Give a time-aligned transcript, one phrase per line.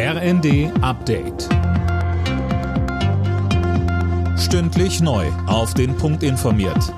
[0.00, 1.48] RND Update.
[4.38, 5.26] Stündlich neu.
[5.48, 6.94] Auf den Punkt informiert.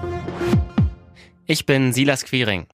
[1.46, 2.66] Ich bin Silas Quiring.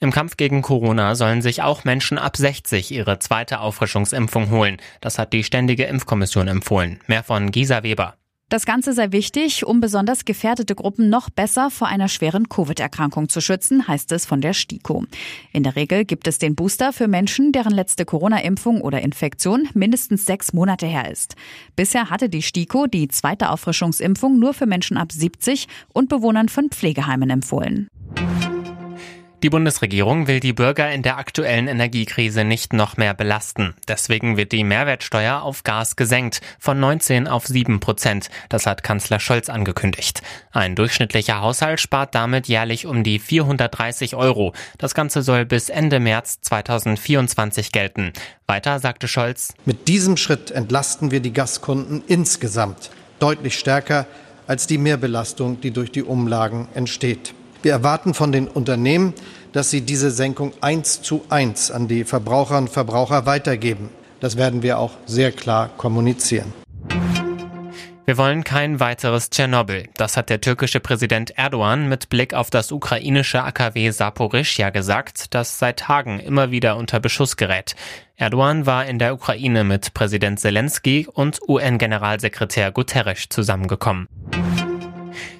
[0.00, 4.78] Im Kampf gegen Corona sollen sich auch Menschen ab 60 ihre zweite Auffrischungsimpfung holen.
[5.02, 7.00] Das hat die Ständige Impfkommission empfohlen.
[7.06, 8.14] Mehr von Gisa Weber.
[8.48, 13.40] Das Ganze sei wichtig, um besonders gefährdete Gruppen noch besser vor einer schweren Covid-Erkrankung zu
[13.40, 15.04] schützen, heißt es von der STIKO.
[15.52, 20.26] In der Regel gibt es den Booster für Menschen, deren letzte Corona-Impfung oder Infektion mindestens
[20.26, 21.34] sechs Monate her ist.
[21.74, 26.70] Bisher hatte die STIKO die zweite Auffrischungsimpfung nur für Menschen ab 70 und Bewohnern von
[26.70, 27.88] Pflegeheimen empfohlen.
[29.42, 33.74] Die Bundesregierung will die Bürger in der aktuellen Energiekrise nicht noch mehr belasten.
[33.86, 38.30] Deswegen wird die Mehrwertsteuer auf Gas gesenkt von 19 auf 7 Prozent.
[38.48, 40.22] Das hat Kanzler Scholz angekündigt.
[40.52, 44.54] Ein durchschnittlicher Haushalt spart damit jährlich um die 430 Euro.
[44.78, 48.14] Das Ganze soll bis Ende März 2024 gelten.
[48.46, 54.06] Weiter sagte Scholz, Mit diesem Schritt entlasten wir die Gaskunden insgesamt deutlich stärker
[54.46, 57.34] als die Mehrbelastung, die durch die Umlagen entsteht.
[57.66, 59.12] Wir erwarten von den Unternehmen,
[59.50, 63.88] dass sie diese Senkung eins zu eins an die Verbraucherinnen und Verbraucher weitergeben.
[64.20, 66.52] Das werden wir auch sehr klar kommunizieren.
[68.04, 69.88] Wir wollen kein weiteres Tschernobyl.
[69.96, 75.58] Das hat der türkische Präsident Erdogan mit Blick auf das ukrainische AKW Saporischja gesagt, das
[75.58, 77.74] seit Tagen immer wieder unter Beschuss gerät.
[78.14, 84.06] Erdogan war in der Ukraine mit Präsident Zelensky und UN-Generalsekretär Guterres zusammengekommen.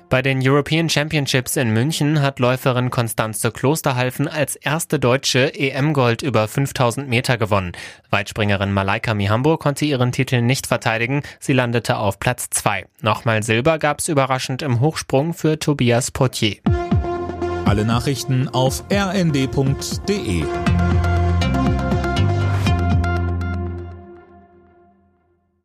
[0.09, 6.47] Bei den European Championships in München hat Läuferin Konstanze Klosterhalfen als erste Deutsche EM-Gold über
[6.47, 7.73] 5000 Meter gewonnen.
[8.11, 11.23] Weitspringerin Malaika Mihambo konnte ihren Titel nicht verteidigen.
[11.41, 12.87] Sie landete auf Platz 2.
[13.01, 16.59] Nochmal Silber gab es überraschend im Hochsprung für Tobias Potier.
[17.65, 20.45] Alle Nachrichten auf rnd.de